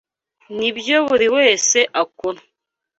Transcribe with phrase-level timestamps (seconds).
[0.55, 2.39] Nibyo buri wese akora.